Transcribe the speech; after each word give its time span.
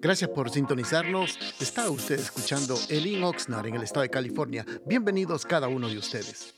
Gracias 0.00 0.30
por 0.30 0.50
sintonizarnos. 0.50 1.38
Está 1.60 1.90
usted 1.90 2.18
escuchando 2.18 2.78
Elin 2.88 3.22
Oxnard 3.24 3.66
en 3.66 3.76
el 3.76 3.82
estado 3.82 4.02
de 4.02 4.10
California. 4.10 4.64
Bienvenidos 4.86 5.44
cada 5.44 5.68
uno 5.68 5.88
de 5.88 5.98
ustedes. 5.98 6.54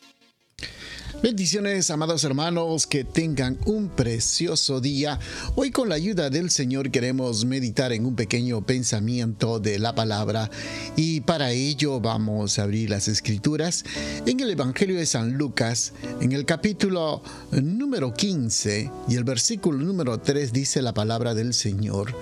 Bendiciones, 1.22 1.90
amados 1.90 2.24
hermanos, 2.24 2.86
que 2.86 3.02
tengan 3.02 3.58
un 3.64 3.88
precioso 3.88 4.80
día. 4.80 5.18
Hoy 5.54 5.70
con 5.70 5.88
la 5.88 5.94
ayuda 5.94 6.28
del 6.28 6.50
Señor 6.50 6.90
queremos 6.90 7.46
meditar 7.46 7.92
en 7.92 8.04
un 8.04 8.14
pequeño 8.14 8.64
pensamiento 8.66 9.58
de 9.58 9.78
la 9.78 9.94
palabra 9.94 10.50
y 10.94 11.22
para 11.22 11.52
ello 11.52 12.00
vamos 12.00 12.58
a 12.58 12.64
abrir 12.64 12.90
las 12.90 13.08
escrituras 13.08 13.84
en 14.26 14.40
el 14.40 14.50
Evangelio 14.50 14.98
de 14.98 15.06
San 15.06 15.38
Lucas, 15.38 15.94
en 16.20 16.32
el 16.32 16.44
capítulo 16.44 17.22
número 17.50 18.12
15 18.12 18.90
y 19.08 19.14
el 19.14 19.24
versículo 19.24 19.78
número 19.78 20.18
3 20.18 20.52
dice 20.52 20.82
la 20.82 20.92
palabra 20.92 21.34
del 21.34 21.54
Señor. 21.54 22.14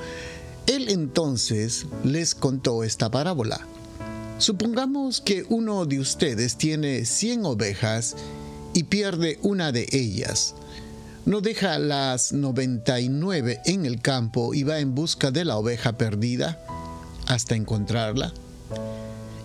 Él 0.66 0.88
entonces 0.88 1.86
les 2.04 2.34
contó 2.34 2.84
esta 2.84 3.10
parábola. 3.10 3.66
Supongamos 4.38 5.20
que 5.20 5.44
uno 5.48 5.84
de 5.84 6.00
ustedes 6.00 6.56
tiene 6.56 7.04
100 7.04 7.44
ovejas 7.44 8.16
y 8.72 8.84
pierde 8.84 9.38
una 9.42 9.72
de 9.72 9.86
ellas. 9.92 10.54
No 11.26 11.40
deja 11.40 11.78
las 11.78 12.32
99 12.32 13.60
en 13.66 13.86
el 13.86 14.00
campo 14.00 14.54
y 14.54 14.62
va 14.62 14.78
en 14.78 14.94
busca 14.94 15.30
de 15.30 15.44
la 15.44 15.56
oveja 15.56 15.96
perdida 15.98 16.58
hasta 17.26 17.54
encontrarla. 17.54 18.32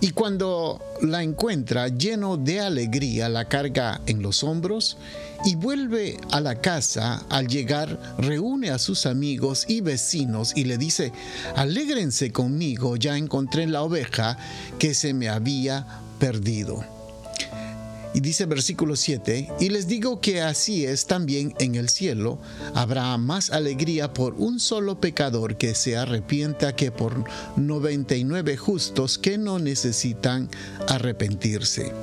Y 0.01 0.11
cuando 0.11 0.81
la 1.01 1.23
encuentra 1.23 1.89
lleno 1.89 2.37
de 2.37 2.61
alegría, 2.61 3.27
la 3.27 3.45
carga 3.49 3.99
en 4.05 4.21
los 4.21 4.43
hombros 4.43 4.97
y 5.45 5.55
vuelve 5.55 6.17
a 6.31 6.39
la 6.39 6.55
casa. 6.55 7.25
Al 7.29 7.47
llegar, 7.47 7.99
reúne 8.17 8.69
a 8.69 8.79
sus 8.79 9.05
amigos 9.05 9.65
y 9.67 9.81
vecinos 9.81 10.53
y 10.55 10.63
le 10.63 10.77
dice, 10.77 11.11
alégrense 11.55 12.31
conmigo, 12.31 12.95
ya 12.95 13.17
encontré 13.17 13.67
la 13.67 13.83
oveja 13.83 14.37
que 14.77 14.93
se 14.93 15.13
me 15.13 15.27
había 15.27 15.85
perdido. 16.17 16.98
Y 18.13 18.21
dice 18.21 18.45
versículo 18.47 18.95
7, 18.95 19.49
y 19.59 19.69
les 19.69 19.87
digo 19.87 20.19
que 20.19 20.41
así 20.41 20.85
es 20.85 21.05
también 21.05 21.53
en 21.59 21.75
el 21.75 21.89
cielo, 21.89 22.39
habrá 22.73 23.15
más 23.17 23.51
alegría 23.51 24.13
por 24.13 24.33
un 24.33 24.59
solo 24.59 24.99
pecador 24.99 25.57
que 25.57 25.75
se 25.75 25.95
arrepienta 25.95 26.75
que 26.75 26.91
por 26.91 27.23
99 27.55 28.57
justos 28.57 29.19
que 29.19 29.37
no 29.37 29.59
necesitan 29.59 30.49
arrepentirse. 30.87 31.93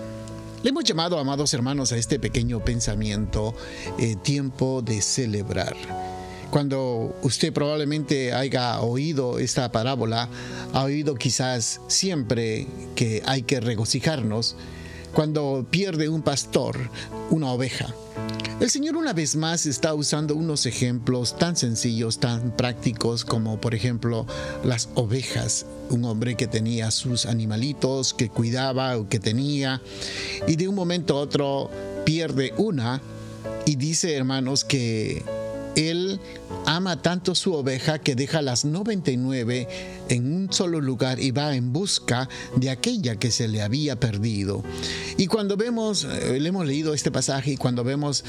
Le 0.62 0.70
hemos 0.70 0.84
llamado, 0.84 1.18
amados 1.18 1.52
hermanos, 1.54 1.92
a 1.92 1.96
este 1.96 2.18
pequeño 2.18 2.64
pensamiento 2.64 3.54
eh, 3.98 4.16
tiempo 4.22 4.82
de 4.82 5.02
celebrar. 5.02 5.76
Cuando 6.50 7.16
usted 7.22 7.52
probablemente 7.52 8.32
haya 8.32 8.80
oído 8.80 9.38
esta 9.38 9.70
parábola, 9.72 10.28
ha 10.72 10.82
oído 10.84 11.16
quizás 11.16 11.80
siempre 11.88 12.66
que 12.94 13.22
hay 13.26 13.42
que 13.42 13.60
regocijarnos, 13.60 14.56
cuando 15.16 15.66
pierde 15.70 16.10
un 16.10 16.20
pastor 16.20 16.76
una 17.30 17.50
oveja. 17.50 17.86
El 18.60 18.68
Señor 18.68 18.98
una 18.98 19.14
vez 19.14 19.34
más 19.34 19.64
está 19.64 19.94
usando 19.94 20.34
unos 20.34 20.66
ejemplos 20.66 21.38
tan 21.38 21.56
sencillos, 21.56 22.20
tan 22.20 22.54
prácticos 22.54 23.24
como 23.24 23.58
por 23.58 23.74
ejemplo 23.74 24.26
las 24.62 24.90
ovejas. 24.94 25.64
Un 25.88 26.04
hombre 26.04 26.34
que 26.34 26.46
tenía 26.46 26.90
sus 26.90 27.24
animalitos, 27.24 28.12
que 28.12 28.28
cuidaba 28.28 28.98
o 28.98 29.08
que 29.08 29.18
tenía, 29.18 29.80
y 30.46 30.56
de 30.56 30.68
un 30.68 30.74
momento 30.74 31.16
a 31.16 31.22
otro 31.22 31.70
pierde 32.04 32.52
una 32.58 33.00
y 33.64 33.76
dice 33.76 34.16
hermanos 34.16 34.64
que 34.66 35.24
él 35.76 36.18
ama 36.64 37.00
tanto 37.00 37.34
su 37.34 37.52
oveja 37.52 38.00
que 38.00 38.16
deja 38.16 38.42
las 38.42 38.64
99 38.64 39.68
en 40.08 40.34
un 40.34 40.52
solo 40.52 40.80
lugar 40.80 41.20
y 41.20 41.30
va 41.30 41.54
en 41.54 41.72
busca 41.72 42.28
de 42.56 42.70
aquella 42.70 43.16
que 43.16 43.30
se 43.30 43.46
le 43.46 43.62
había 43.62 44.00
perdido. 44.00 44.64
Y 45.16 45.26
cuando 45.26 45.56
vemos, 45.56 46.04
eh, 46.04 46.40
le 46.40 46.48
hemos 46.48 46.66
leído 46.66 46.94
este 46.94 47.10
pasaje 47.10 47.52
y 47.52 47.56
cuando 47.56 47.84
vemos, 47.84 48.24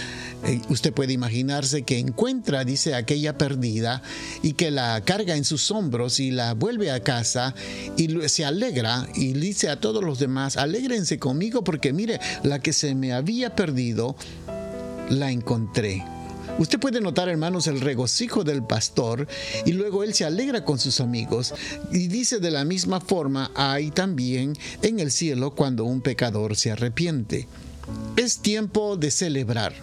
eh, 0.45 0.61
usted 0.69 0.93
puede 0.93 1.13
imaginarse 1.13 1.83
que 1.83 1.99
encuentra, 1.99 2.63
dice, 2.65 2.95
aquella 2.95 3.37
perdida 3.37 4.01
y 4.43 4.53
que 4.53 4.69
la 4.69 5.01
carga 5.01 5.35
en 5.35 5.45
sus 5.45 5.71
hombros 5.71 6.19
y 6.19 6.31
la 6.31 6.53
vuelve 6.53 6.91
a 6.91 7.01
casa 7.03 7.55
y 7.95 8.07
se 8.27 8.45
alegra 8.45 9.07
y 9.15 9.33
dice 9.33 9.69
a 9.69 9.79
todos 9.79 10.03
los 10.03 10.19
demás, 10.19 10.57
alégrense 10.57 11.17
conmigo 11.17 11.63
porque 11.63 11.93
mire, 11.93 12.19
la 12.43 12.59
que 12.59 12.73
se 12.73 12.93
me 12.93 13.13
había 13.13 13.55
perdido, 13.55 14.15
la 15.09 15.31
encontré. 15.31 16.16
Usted 16.59 16.79
puede 16.79 17.01
notar, 17.01 17.29
hermanos, 17.29 17.67
el 17.67 17.81
regocijo 17.81 18.43
del 18.43 18.63
pastor 18.63 19.27
y 19.65 19.73
luego 19.73 20.03
él 20.03 20.13
se 20.13 20.25
alegra 20.25 20.65
con 20.65 20.79
sus 20.79 20.99
amigos 21.01 21.53
y 21.91 22.07
dice 22.07 22.39
de 22.39 22.49
la 22.49 22.65
misma 22.65 22.99
forma 22.99 23.51
hay 23.55 23.91
también 23.91 24.57
en 24.81 24.99
el 24.99 25.11
cielo 25.11 25.51
cuando 25.51 25.85
un 25.85 26.01
pecador 26.01 26.55
se 26.55 26.71
arrepiente. 26.71 27.47
Es 28.15 28.39
tiempo 28.39 28.97
de 28.97 29.11
celebrar. 29.11 29.73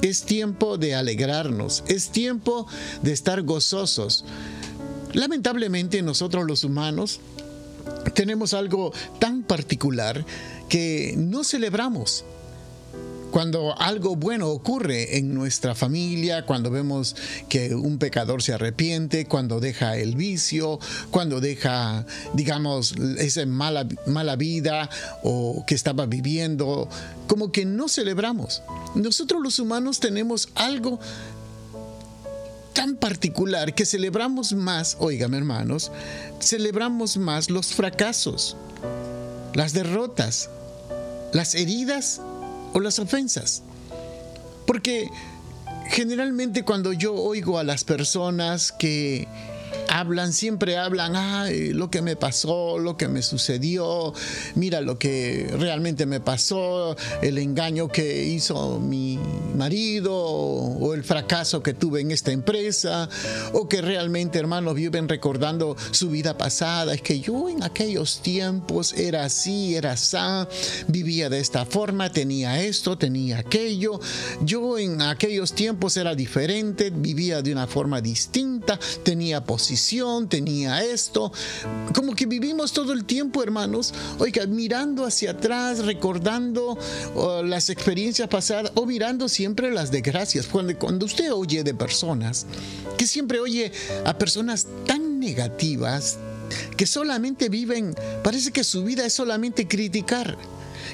Es 0.00 0.22
tiempo 0.24 0.78
de 0.78 0.96
alegrarnos, 0.96 1.84
es 1.86 2.10
tiempo 2.10 2.66
de 3.02 3.12
estar 3.12 3.42
gozosos. 3.42 4.24
Lamentablemente 5.12 6.02
nosotros 6.02 6.44
los 6.44 6.64
humanos 6.64 7.20
tenemos 8.14 8.52
algo 8.52 8.92
tan 9.20 9.42
particular 9.42 10.24
que 10.68 11.14
no 11.16 11.44
celebramos 11.44 12.24
cuando 13.32 13.74
algo 13.80 14.14
bueno 14.14 14.50
ocurre 14.50 15.16
en 15.16 15.32
nuestra 15.32 15.74
familia, 15.74 16.44
cuando 16.44 16.70
vemos 16.70 17.16
que 17.48 17.74
un 17.74 17.98
pecador 17.98 18.42
se 18.42 18.52
arrepiente, 18.52 19.24
cuando 19.24 19.58
deja 19.58 19.96
el 19.96 20.16
vicio, 20.16 20.78
cuando 21.10 21.40
deja, 21.40 22.04
digamos, 22.34 22.94
esa 23.18 23.46
mala, 23.46 23.88
mala 24.06 24.36
vida 24.36 24.90
o 25.22 25.64
que 25.66 25.74
estaba 25.74 26.04
viviendo, 26.04 26.90
como 27.26 27.50
que 27.52 27.64
no 27.64 27.88
celebramos. 27.88 28.62
Nosotros 28.94 29.40
los 29.42 29.58
humanos 29.58 29.98
tenemos 29.98 30.50
algo 30.54 31.00
tan 32.74 32.96
particular 32.96 33.74
que 33.74 33.86
celebramos 33.86 34.52
más, 34.52 34.98
oigan 35.00 35.32
hermanos, 35.32 35.90
celebramos 36.38 37.16
más 37.16 37.48
los 37.48 37.68
fracasos, 37.68 38.58
las 39.54 39.72
derrotas, 39.72 40.50
las 41.32 41.54
heridas 41.54 42.20
o 42.72 42.80
las 42.80 42.98
ofensas. 42.98 43.62
Porque 44.66 45.08
generalmente 45.88 46.64
cuando 46.64 46.92
yo 46.92 47.14
oigo 47.14 47.58
a 47.58 47.64
las 47.64 47.84
personas 47.84 48.72
que 48.72 49.28
hablan, 49.92 50.32
siempre 50.32 50.78
hablan, 50.78 51.16
ay, 51.16 51.74
lo 51.74 51.90
que 51.90 52.00
me 52.00 52.16
pasó, 52.16 52.78
lo 52.78 52.96
que 52.96 53.08
me 53.08 53.20
sucedió, 53.20 54.14
mira 54.54 54.80
lo 54.80 54.98
que 54.98 55.54
realmente 55.58 56.06
me 56.06 56.18
pasó, 56.18 56.96
el 57.20 57.36
engaño 57.36 57.88
que 57.88 58.24
hizo 58.24 58.80
mi 58.80 59.18
marido 59.54 60.16
o 60.16 60.94
el 60.94 61.04
fracaso 61.04 61.62
que 61.62 61.74
tuve 61.74 62.00
en 62.00 62.10
esta 62.10 62.32
empresa, 62.32 63.10
o 63.52 63.68
que 63.68 63.82
realmente, 63.82 64.38
hermanos, 64.38 64.74
viven 64.74 65.08
recordando 65.08 65.76
su 65.90 66.08
vida 66.08 66.38
pasada, 66.38 66.94
es 66.94 67.02
que 67.02 67.20
yo 67.20 67.50
en 67.50 67.62
aquellos 67.62 68.22
tiempos 68.22 68.94
era 68.94 69.24
así, 69.24 69.76
era 69.76 69.92
así, 69.92 70.12
vivía 70.88 71.28
de 71.28 71.40
esta 71.40 71.64
forma, 71.64 72.10
tenía 72.10 72.62
esto, 72.62 72.96
tenía 72.96 73.38
aquello, 73.38 74.00
yo 74.42 74.78
en 74.78 75.02
aquellos 75.02 75.52
tiempos 75.52 75.96
era 75.96 76.14
diferente, 76.14 76.90
vivía 76.90 77.42
de 77.42 77.52
una 77.52 77.66
forma 77.66 78.00
distinta, 78.00 78.78
tenía 79.04 79.44
posición 79.44 79.81
tenía 80.28 80.84
esto. 80.84 81.32
Como 81.94 82.14
que 82.14 82.26
vivimos 82.26 82.72
todo 82.72 82.92
el 82.92 83.04
tiempo, 83.04 83.42
hermanos, 83.42 83.92
oiga, 84.18 84.46
mirando 84.46 85.04
hacia 85.04 85.32
atrás, 85.32 85.84
recordando 85.84 86.78
las 87.44 87.70
experiencias 87.70 88.28
pasadas 88.28 88.72
o 88.74 88.86
mirando 88.86 89.28
siempre 89.28 89.72
las 89.72 89.90
desgracias. 89.90 90.46
Cuando, 90.46 90.78
cuando 90.78 91.06
usted 91.06 91.32
oye 91.32 91.64
de 91.64 91.74
personas, 91.74 92.46
que 92.96 93.06
siempre 93.06 93.40
oye 93.40 93.72
a 94.04 94.16
personas 94.16 94.66
tan 94.86 95.18
negativas, 95.18 96.18
que 96.76 96.86
solamente 96.86 97.48
viven, 97.48 97.94
parece 98.22 98.52
que 98.52 98.64
su 98.64 98.84
vida 98.84 99.04
es 99.06 99.12
solamente 99.12 99.66
criticar 99.66 100.36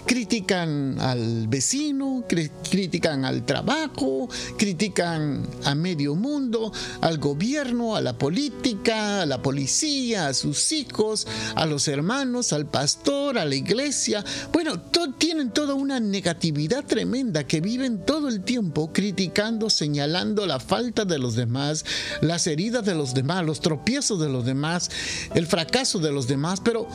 critican 0.07 1.01
al 1.01 1.49
vecino, 1.49 2.25
critican 2.27 3.25
al 3.25 3.45
trabajo, 3.45 4.29
critican 4.57 5.47
a 5.65 5.75
medio 5.75 6.15
mundo, 6.15 6.73
al 7.01 7.19
gobierno, 7.19 7.97
a 7.97 8.01
la 8.01 8.17
política, 8.17 9.23
a 9.23 9.27
la 9.27 9.43
policía, 9.43 10.29
a 10.29 10.35
sus 10.35 10.73
hijos, 10.73 11.27
a 11.55 11.67
los 11.67 11.89
hermanos, 11.89 12.53
al 12.53 12.67
pastor, 12.67 13.39
a 13.39 13.45
la 13.45 13.55
iglesia. 13.55 14.25
Bueno, 14.53 14.81
tienen 15.19 15.51
toda 15.51 15.75
una 15.75 16.01
negatividad 16.01 16.85
tremenda 16.85 17.47
que 17.47 17.61
viven 17.61 18.05
todo 18.05 18.29
el 18.29 18.43
tiempo 18.43 18.93
criticando, 18.93 19.71
señalando 19.71 20.47
la 20.47 20.61
falta 20.61 21.05
de 21.05 21.19
los 21.19 21.35
demás, 21.35 21.85
las 22.21 22.47
heridas 22.47 22.85
de 22.85 22.95
los 22.95 23.15
demás, 23.15 23.45
los 23.45 23.61
tropiezos 23.61 24.21
de 24.21 24.29
los 24.29 24.45
demás, 24.45 24.91
el 25.35 25.47
fracaso 25.47 25.99
de 25.99 26.13
los 26.13 26.27
demás, 26.27 26.61
pero 26.61 26.89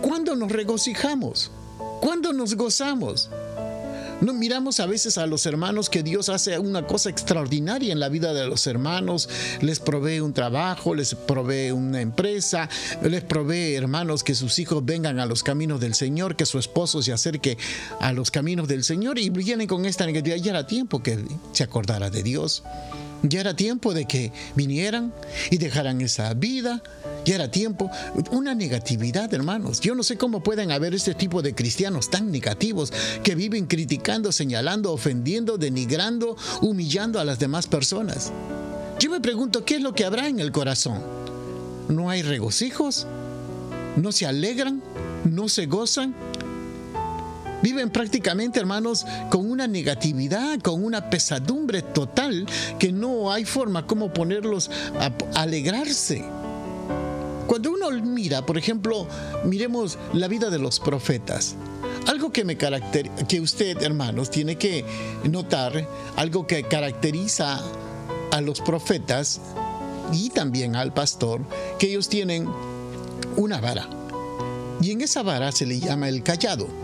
¿cuándo 0.00 0.34
nos 0.36 0.50
regocijamos? 0.50 1.50
¿Cuándo 2.00 2.32
nos 2.32 2.54
gozamos? 2.54 3.30
No 4.20 4.32
miramos 4.32 4.80
a 4.80 4.86
veces 4.86 5.18
a 5.18 5.26
los 5.26 5.44
hermanos 5.44 5.90
que 5.90 6.02
Dios 6.02 6.28
hace 6.28 6.58
una 6.58 6.86
cosa 6.86 7.10
extraordinaria 7.10 7.92
en 7.92 8.00
la 8.00 8.08
vida 8.08 8.32
de 8.32 8.46
los 8.46 8.66
hermanos, 8.66 9.28
les 9.60 9.80
provee 9.80 10.20
un 10.20 10.32
trabajo, 10.32 10.94
les 10.94 11.14
provee 11.14 11.72
una 11.72 12.00
empresa, 12.00 12.68
les 13.02 13.22
provee 13.22 13.74
hermanos 13.74 14.24
que 14.24 14.34
sus 14.34 14.58
hijos 14.58 14.84
vengan 14.84 15.18
a 15.18 15.26
los 15.26 15.42
caminos 15.42 15.80
del 15.80 15.94
Señor, 15.94 16.36
que 16.36 16.46
su 16.46 16.58
esposo 16.58 17.02
se 17.02 17.12
acerque 17.12 17.58
a 18.00 18.12
los 18.12 18.30
caminos 18.30 18.68
del 18.68 18.84
Señor 18.84 19.18
y 19.18 19.30
vienen 19.30 19.66
con 19.66 19.84
esta 19.84 20.06
negatividad. 20.06 20.42
Ya 20.42 20.52
era 20.52 20.66
tiempo 20.66 21.02
que 21.02 21.22
se 21.52 21.64
acordara 21.64 22.08
de 22.08 22.22
Dios. 22.22 22.62
Ya 23.26 23.40
era 23.40 23.56
tiempo 23.56 23.94
de 23.94 24.04
que 24.04 24.32
vinieran 24.54 25.12
y 25.50 25.56
dejaran 25.56 26.00
esa 26.02 26.34
vida. 26.34 26.82
Ya 27.24 27.36
era 27.36 27.50
tiempo. 27.50 27.90
Una 28.30 28.54
negatividad, 28.54 29.32
hermanos. 29.32 29.80
Yo 29.80 29.94
no 29.94 30.02
sé 30.02 30.18
cómo 30.18 30.42
pueden 30.42 30.70
haber 30.70 30.94
este 30.94 31.14
tipo 31.14 31.40
de 31.40 31.54
cristianos 31.54 32.10
tan 32.10 32.30
negativos 32.30 32.92
que 33.22 33.34
viven 33.34 33.66
criticando, 33.66 34.30
señalando, 34.30 34.92
ofendiendo, 34.92 35.56
denigrando, 35.56 36.36
humillando 36.60 37.18
a 37.18 37.24
las 37.24 37.38
demás 37.38 37.66
personas. 37.66 38.30
Yo 39.00 39.10
me 39.10 39.20
pregunto, 39.20 39.64
¿qué 39.64 39.76
es 39.76 39.82
lo 39.82 39.94
que 39.94 40.04
habrá 40.04 40.28
en 40.28 40.38
el 40.38 40.52
corazón? 40.52 41.00
¿No 41.88 42.10
hay 42.10 42.20
regocijos? 42.20 43.06
¿No 43.96 44.12
se 44.12 44.26
alegran? 44.26 44.82
¿No 45.24 45.48
se 45.48 45.64
gozan? 45.64 46.14
Viven 47.64 47.88
prácticamente, 47.88 48.60
hermanos, 48.60 49.06
con 49.30 49.50
una 49.50 49.66
negatividad, 49.66 50.60
con 50.60 50.84
una 50.84 51.08
pesadumbre 51.08 51.80
total 51.80 52.44
que 52.78 52.92
no 52.92 53.32
hay 53.32 53.46
forma 53.46 53.86
como 53.86 54.12
ponerlos 54.12 54.70
a 55.00 55.10
alegrarse. 55.40 56.22
Cuando 57.46 57.72
uno 57.72 57.90
mira, 58.02 58.44
por 58.44 58.58
ejemplo, 58.58 59.06
miremos 59.46 59.98
la 60.12 60.28
vida 60.28 60.50
de 60.50 60.58
los 60.58 60.78
profetas. 60.78 61.54
Algo 62.06 62.30
que 62.30 62.44
me 62.44 62.58
caracteriza, 62.58 63.26
que 63.26 63.40
usted, 63.40 63.82
hermanos, 63.82 64.30
tiene 64.30 64.58
que 64.58 64.84
notar, 65.24 65.88
algo 66.16 66.46
que 66.46 66.64
caracteriza 66.64 67.62
a 68.30 68.40
los 68.42 68.60
profetas 68.60 69.40
y 70.12 70.28
también 70.28 70.76
al 70.76 70.92
pastor, 70.92 71.40
que 71.78 71.86
ellos 71.86 72.10
tienen 72.10 72.46
una 73.38 73.58
vara. 73.62 73.88
Y 74.82 74.90
en 74.90 75.00
esa 75.00 75.22
vara 75.22 75.50
se 75.50 75.64
le 75.64 75.80
llama 75.80 76.10
el 76.10 76.22
callado. 76.22 76.83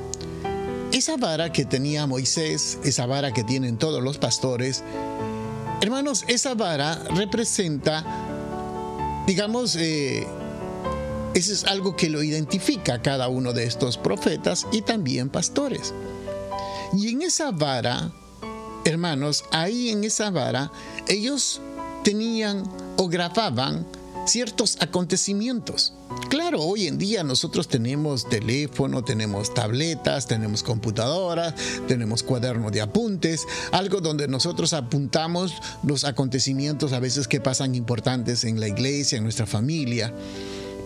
Esa 0.92 1.16
vara 1.16 1.52
que 1.52 1.64
tenía 1.64 2.06
Moisés, 2.06 2.78
esa 2.82 3.06
vara 3.06 3.32
que 3.32 3.44
tienen 3.44 3.78
todos 3.78 4.02
los 4.02 4.19
pastores, 4.19 4.82
hermanos, 5.81 6.25
esa 6.26 6.54
vara 6.54 7.00
representa, 7.14 8.04
digamos, 9.25 9.76
eh, 9.76 10.26
eso 11.32 11.52
es 11.52 11.64
algo 11.64 11.94
que 11.94 12.10
lo 12.10 12.25
identifica 12.25 13.02
cada 13.02 13.28
uno 13.28 13.52
de 13.52 13.64
estos 13.64 13.98
profetas 13.98 14.66
y 14.72 14.82
también 14.82 15.28
pastores. 15.28 15.94
Y 16.93 17.10
en 17.10 17.22
esa 17.22 17.52
vara, 17.52 18.10
hermanos, 18.84 19.44
ahí 19.52 19.90
en 19.90 20.02
esa 20.02 20.31
vara, 20.31 20.72
ellos 21.06 21.60
tenían 22.02 22.64
o 22.96 23.08
grababan 23.08 23.86
ciertos 24.26 24.76
acontecimientos. 24.81 25.93
Claro, 26.31 26.62
hoy 26.62 26.87
en 26.87 26.97
día 26.97 27.25
nosotros 27.25 27.67
tenemos 27.67 28.29
teléfono, 28.29 29.03
tenemos 29.03 29.53
tabletas, 29.53 30.29
tenemos 30.29 30.62
computadoras, 30.62 31.55
tenemos 31.88 32.23
cuadernos 32.23 32.71
de 32.71 32.81
apuntes, 32.81 33.49
algo 33.73 34.00
donde 34.00 34.29
nosotros 34.29 34.73
apuntamos 34.73 35.53
los 35.82 36.05
acontecimientos 36.05 36.93
a 36.93 37.00
veces 37.00 37.27
que 37.27 37.41
pasan 37.41 37.75
importantes 37.75 38.44
en 38.44 38.61
la 38.61 38.69
iglesia, 38.69 39.19
en 39.19 39.25
nuestra 39.25 39.44
familia. 39.44 40.15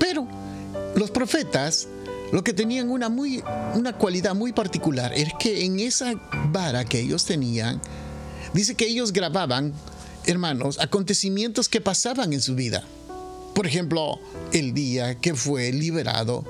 Pero 0.01 0.27
los 0.97 1.11
profetas 1.11 1.89
lo 2.33 2.43
que 2.43 2.55
tenían 2.55 2.89
una, 2.89 3.11
muy, 3.11 3.45
una 3.75 3.93
cualidad 3.93 4.35
muy 4.35 4.55
particular 4.55 5.13
es 5.13 5.29
que 5.39 5.67
en 5.67 5.79
esa 5.79 6.15
vara 6.53 6.87
que 6.87 7.01
ellos 7.01 7.27
tenían, 7.27 7.83
dice 8.55 8.77
que 8.77 8.87
ellos 8.87 9.13
grababan, 9.13 9.75
hermanos, 10.25 10.81
acontecimientos 10.81 11.69
que 11.69 11.83
pasaban 11.83 12.33
en 12.33 12.41
su 12.41 12.55
vida. 12.55 12.83
Por 13.55 13.69
ejemplo, 13.69 14.19
el 14.53 14.75
día 14.75 15.15
que 15.15 15.35
fue 15.35 15.73
liberado, 15.73 16.45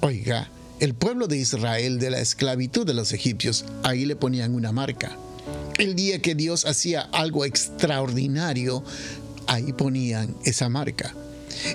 oiga, 0.00 0.50
el 0.80 0.94
pueblo 0.94 1.26
de 1.26 1.36
Israel 1.36 1.98
de 1.98 2.10
la 2.10 2.20
esclavitud 2.20 2.86
de 2.86 2.94
los 2.94 3.12
egipcios, 3.12 3.66
ahí 3.82 4.06
le 4.06 4.16
ponían 4.16 4.54
una 4.54 4.72
marca. 4.72 5.16
El 5.76 5.94
día 5.94 6.22
que 6.22 6.34
Dios 6.34 6.64
hacía 6.64 7.02
algo 7.12 7.44
extraordinario, 7.44 8.82
ahí 9.46 9.72
ponían 9.74 10.34
esa 10.44 10.68
marca. 10.68 11.14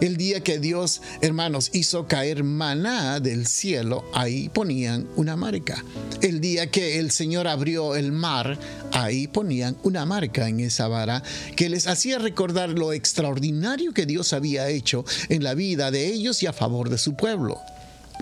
El 0.01 0.17
día 0.17 0.41
que 0.41 0.59
Dios, 0.59 1.01
hermanos, 1.21 1.69
hizo 1.73 2.07
caer 2.07 2.43
maná 2.43 3.19
del 3.19 3.47
cielo, 3.47 4.05
ahí 4.13 4.49
ponían 4.49 5.07
una 5.15 5.35
marca. 5.35 5.83
El 6.21 6.41
día 6.41 6.69
que 6.69 6.99
el 6.99 7.11
Señor 7.11 7.47
abrió 7.47 7.95
el 7.95 8.11
mar, 8.11 8.57
ahí 8.91 9.27
ponían 9.27 9.77
una 9.83 10.05
marca 10.05 10.47
en 10.47 10.59
esa 10.59 10.87
vara 10.87 11.23
que 11.55 11.69
les 11.69 11.87
hacía 11.87 12.19
recordar 12.19 12.69
lo 12.69 12.93
extraordinario 12.93 13.93
que 13.93 14.05
Dios 14.05 14.33
había 14.33 14.69
hecho 14.69 15.05
en 15.29 15.43
la 15.43 15.53
vida 15.53 15.91
de 15.91 16.07
ellos 16.07 16.43
y 16.43 16.47
a 16.47 16.53
favor 16.53 16.89
de 16.89 16.97
su 16.97 17.15
pueblo. 17.15 17.59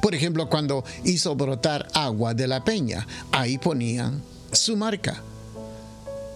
Por 0.01 0.15
ejemplo, 0.15 0.49
cuando 0.49 0.83
hizo 1.03 1.35
brotar 1.35 1.87
agua 1.93 2.33
de 2.33 2.47
la 2.47 2.63
peña, 2.63 3.05
ahí 3.31 3.57
ponían 3.57 4.21
su 4.51 4.75
marca. 4.75 5.21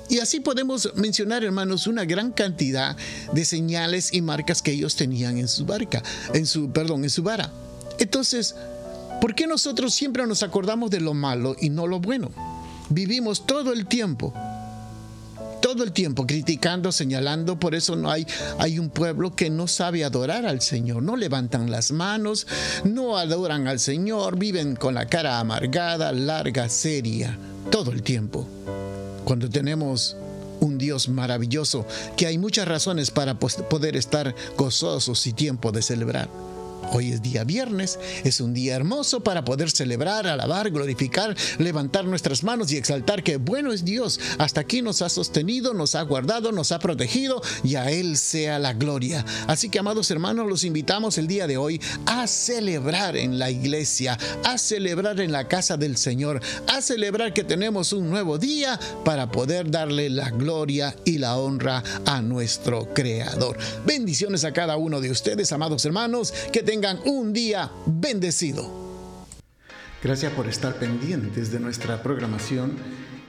Y 0.09 0.19
así 0.19 0.39
podemos 0.39 0.91
mencionar, 0.95 1.43
hermanos, 1.43 1.87
una 1.87 2.05
gran 2.05 2.31
cantidad 2.31 2.95
de 3.33 3.45
señales 3.45 4.13
y 4.13 4.21
marcas 4.21 4.61
que 4.61 4.71
ellos 4.71 4.95
tenían 4.95 5.37
en 5.37 5.47
su 5.47 5.65
barca, 5.65 6.03
en 6.33 6.45
su, 6.45 6.71
perdón, 6.71 7.03
en 7.03 7.09
su 7.09 7.23
vara. 7.23 7.51
Entonces, 7.97 8.55
¿por 9.19 9.33
qué 9.33 9.47
nosotros 9.47 9.93
siempre 9.93 10.25
nos 10.27 10.43
acordamos 10.43 10.91
de 10.91 10.99
lo 10.99 11.13
malo 11.13 11.55
y 11.59 11.69
no 11.69 11.87
lo 11.87 11.99
bueno? 11.99 12.31
Vivimos 12.89 13.45
todo 13.45 13.73
el 13.73 13.87
tiempo 13.87 14.33
todo 15.61 15.83
el 15.83 15.93
tiempo 15.93 16.27
criticando, 16.27 16.91
señalando, 16.91 17.59
por 17.59 17.73
eso 17.73 17.95
no 17.95 18.11
hay, 18.11 18.27
hay 18.59 18.77
un 18.77 18.91
pueblo 18.91 19.35
que 19.35 19.49
no 19.49 19.67
sabe 19.67 20.05
adorar 20.05 20.45
al 20.45 20.61
Señor, 20.61 21.01
no 21.01 21.15
levantan 21.15 21.71
las 21.71 21.91
manos, 21.91 22.45
no 22.83 23.17
adoran 23.17 23.67
al 23.67 23.79
Señor, 23.79 24.37
viven 24.37 24.75
con 24.75 24.93
la 24.93 25.07
cara 25.07 25.39
amargada, 25.39 26.11
larga, 26.11 26.69
seria, 26.69 27.35
todo 27.71 27.91
el 27.91 28.03
tiempo 28.03 28.47
cuando 29.25 29.49
tenemos 29.49 30.15
un 30.61 30.77
Dios 30.77 31.09
maravilloso, 31.09 31.85
que 32.15 32.27
hay 32.27 32.37
muchas 32.37 32.67
razones 32.67 33.11
para 33.11 33.37
poder 33.37 33.95
estar 33.97 34.33
gozosos 34.57 35.27
y 35.27 35.33
tiempo 35.33 35.71
de 35.71 35.81
celebrar. 35.81 36.29
Hoy 36.91 37.11
es 37.11 37.21
día 37.21 37.43
viernes, 37.43 37.99
es 38.23 38.39
un 38.39 38.53
día 38.53 38.75
hermoso 38.75 39.21
para 39.21 39.43
poder 39.43 39.71
celebrar, 39.71 40.27
alabar, 40.27 40.69
glorificar, 40.69 41.35
levantar 41.57 42.05
nuestras 42.05 42.43
manos 42.43 42.71
y 42.71 42.77
exaltar 42.77 43.23
que 43.23 43.37
bueno 43.37 43.73
es 43.73 43.83
Dios. 43.83 44.19
Hasta 44.37 44.61
aquí 44.61 44.81
nos 44.81 45.01
ha 45.01 45.09
sostenido, 45.09 45.73
nos 45.73 45.95
ha 45.95 46.01
guardado, 46.03 46.51
nos 46.51 46.71
ha 46.71 46.79
protegido 46.79 47.41
y 47.63 47.75
a 47.75 47.89
Él 47.91 48.17
sea 48.17 48.59
la 48.59 48.73
gloria. 48.73 49.25
Así 49.47 49.69
que 49.69 49.79
amados 49.79 50.11
hermanos, 50.11 50.47
los 50.47 50.63
invitamos 50.63 51.17
el 51.17 51.27
día 51.27 51.47
de 51.47 51.57
hoy 51.57 51.81
a 52.05 52.27
celebrar 52.27 53.17
en 53.17 53.39
la 53.39 53.49
iglesia, 53.49 54.17
a 54.43 54.57
celebrar 54.57 55.19
en 55.19 55.31
la 55.31 55.47
casa 55.47 55.77
del 55.77 55.97
Señor, 55.97 56.39
a 56.67 56.81
celebrar 56.81 57.33
que 57.33 57.43
tenemos 57.43 57.93
un 57.93 58.09
nuevo 58.09 58.37
día 58.37 58.79
para 59.03 59.31
poder 59.31 59.69
darle 59.71 60.09
la 60.09 60.29
gloria 60.29 60.95
y 61.03 61.17
la 61.17 61.37
honra 61.37 61.83
a 62.05 62.21
nuestro 62.21 62.93
Creador. 62.93 63.57
Bendiciones 63.85 64.45
a 64.45 64.53
cada 64.53 64.77
uno 64.77 65.01
de 65.01 65.11
ustedes, 65.11 65.51
amados 65.51 65.83
hermanos, 65.85 66.33
que 66.51 66.61
tengan 66.61 66.74
un 67.05 67.31
día 67.31 67.71
bendecido. 67.85 68.69
Gracias 70.03 70.33
por 70.33 70.47
estar 70.47 70.75
pendientes 70.75 71.51
de 71.51 71.59
nuestra 71.59 72.03
programación 72.03 72.75